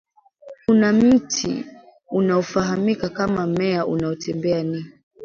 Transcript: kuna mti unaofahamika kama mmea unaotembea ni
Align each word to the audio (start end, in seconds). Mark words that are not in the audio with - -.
kuna 0.65 0.93
mti 0.93 1.65
unaofahamika 2.11 3.09
kama 3.09 3.47
mmea 3.47 3.85
unaotembea 3.85 4.63
ni 4.63 4.85